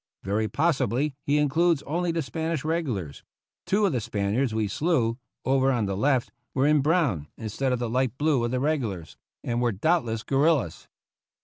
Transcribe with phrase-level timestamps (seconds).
[0.23, 3.21] Very possibly he includes only the Spanish regulars;
[3.67, 7.77] two of the Spaniards we slew, over on the left, were in brown, instead of
[7.77, 10.87] the light blue of the regur lars, and were doubtless guerillas.